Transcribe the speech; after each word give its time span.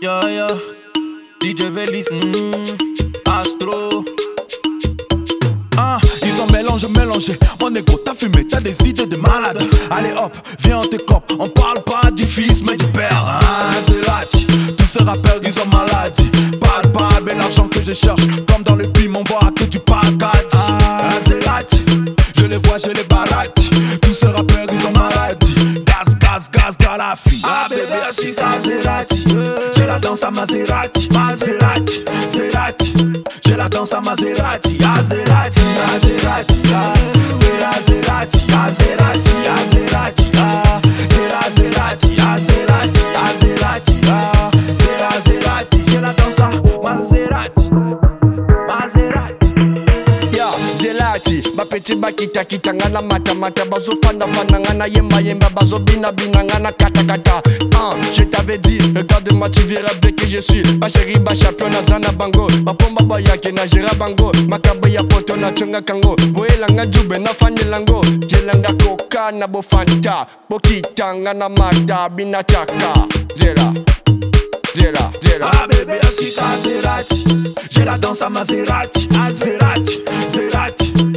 Yeah, 0.00 0.28
yeah. 0.28 0.58
DJ 1.42 1.70
Velis, 1.70 2.06
mm, 2.10 3.26
Astro. 3.26 4.04
Ah, 5.76 5.98
ils 6.22 6.40
ont 6.40 6.46
mélangé, 6.52 6.86
mélangé. 6.88 7.38
Mon 7.60 7.74
égo, 7.74 7.98
t'as 8.04 8.14
fumé, 8.14 8.46
t'as 8.46 8.60
des 8.60 8.76
idées 8.88 9.06
de 9.06 9.16
malade. 9.16 9.58
Allez 9.90 10.12
hop, 10.12 10.36
viens, 10.60 10.78
on 10.78 10.86
t'écope. 10.86 11.32
On 11.38 11.48
parle 11.48 11.82
pas 11.82 12.10
du 12.12 12.24
fils, 12.24 12.62
mais 12.64 12.76
du 12.76 12.86
père. 12.86 13.10
Ah, 13.12 13.72
c'est 13.80 14.06
là, 14.06 14.20
tous 14.76 14.86
ces 14.86 15.02
rappeurs, 15.02 15.40
ils 15.42 15.58
ont 15.60 15.66
maladie. 15.66 16.30
Pas 16.60 16.82
de 16.82 17.24
mais 17.24 17.34
l'argent 17.34 17.66
que 17.68 17.82
je 17.82 17.92
cherche. 17.92 18.22
Comme 18.46 18.62
dans 18.62 18.76
le 18.76 18.86
bim, 18.86 19.14
on 19.16 19.24
voit 19.24 19.50
que 19.56 19.64
du 19.64 19.80
package. 19.80 20.52
Ah, 20.54 21.10
c'est 21.20 21.44
là, 21.44 21.60
je 22.36 22.44
les 22.44 22.58
vois, 22.58 22.78
je 22.78 22.90
les 22.90 23.04
baraque. 23.04 23.58
Tous 24.02 24.14
ces 24.14 24.26
rappeurs, 24.26 24.66
gaz, 26.68 26.76
galafi. 26.76 27.40
Ah, 27.44 27.66
bébé, 27.68 27.82
assis, 28.08 28.34
Maserati. 28.34 29.24
J'ai 29.76 29.86
la 29.86 29.98
danse 29.98 30.22
à 30.22 30.30
Maserati. 30.30 31.08
Maserati, 31.10 32.04
Maserati. 32.06 32.92
J'ai 33.46 33.56
la 33.56 33.68
danse 33.68 33.92
à 33.92 34.00
Maserati. 34.00 34.78
Maserati, 34.78 35.60
Maserati. 35.60 35.77
Zelati 51.18 51.50
bapeti 51.56 51.94
bakita 51.96 52.44
kita 52.44 52.74
nga 52.74 52.88
na 52.88 53.02
matamata 53.02 53.64
bazofandafanda 53.64 54.60
nga 54.60 54.74
na 54.74 54.86
yembayemba 54.86 55.50
bazobinabina 55.50 56.44
nga 56.44 56.58
na 56.58 56.72
katakata 56.72 57.42
ah, 57.76 57.94
je 58.12 58.22
t'avais 58.24 58.58
dit 58.58 58.78
regarde-moi 58.96 59.48
tu 59.48 59.60
verras 59.62 59.94
bien 60.00 60.12
que 60.12 60.26
je 60.26 60.38
suis. 60.40 60.62
Basheri 60.62 61.18
bachampion 61.18 61.70
naza 61.70 61.98
na 61.98 62.12
bango. 62.12 62.48
Bapomba 62.62 63.02
bayaki 63.02 63.52
na 63.52 63.66
gera 63.66 63.94
bango. 63.94 64.32
Makambo 64.48 64.88
ya 64.88 65.02
poto 65.02 65.36
natongaka 65.36 65.94
ngo 65.94 66.16
boyelanga 66.32 66.86
jube 66.86 67.18
nafandelango 67.18 68.04
yelanga 68.28 68.72
koka 68.84 69.32
na 69.32 69.46
bofanta 69.46 70.26
bokitanga 70.50 71.34
na 71.34 71.48
mata 71.48 72.08
binataka 72.08 73.06
zera 73.34 73.72
zera 74.74 75.12
zera 75.20 75.50
Ah 75.52 75.66
bébé 75.66 75.98
assis 76.00 76.34
Maserati 76.36 77.24
J'ai 77.70 77.84
la 77.84 77.98
danse 77.98 78.22
à 78.22 78.28
Maserati. 78.28 79.08
Maserati, 79.10 79.98
Maserati 80.06 80.92
J'ai 80.96 81.07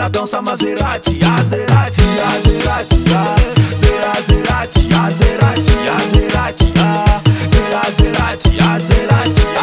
la 0.00 0.08
danse 0.08 0.32
à 0.32 0.40
Maserati 0.40 1.18
Maserati, 1.20 2.00
Maserati 2.24 2.98
Maserati, 3.04 4.88
Maserati, 4.88 4.88
Maserati 4.88 5.76
Maserati, 5.84 6.72
Maserati, 7.68 8.50
Maserati 8.56 9.59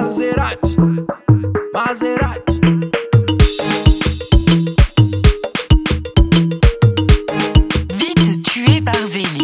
Maserati, 0.00 0.76
Maserati. 1.74 2.60
Vite 7.94 8.42
tué 8.44 8.80
par 8.80 9.04
Véli. 9.06 9.37